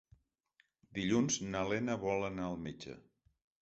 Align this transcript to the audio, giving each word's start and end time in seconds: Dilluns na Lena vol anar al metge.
Dilluns 0.99 1.39
na 1.53 1.63
Lena 1.75 2.01
vol 2.09 2.29
anar 2.35 2.51
al 2.51 2.63
metge. 2.69 3.01